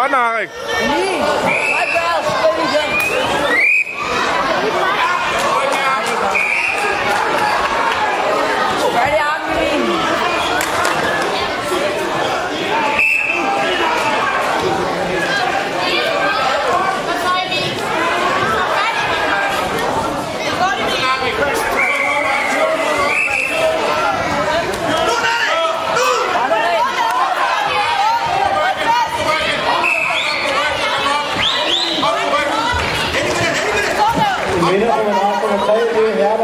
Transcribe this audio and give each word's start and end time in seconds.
Godt, 0.00 0.14
Arik. 0.14 0.50